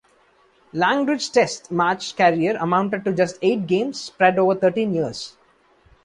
[0.73, 5.37] Langridge's Test match career amounted to just eight games, spread over thirteen years.